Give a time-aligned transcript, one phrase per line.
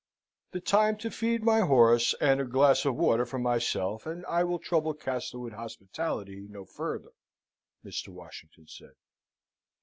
[0.49, 4.43] "The time to feed my horse, and a glass of water for myself, and I
[4.43, 7.11] will trouble Castlewood hospitality no further,"
[7.85, 8.07] Mr.
[8.09, 8.95] Washington said.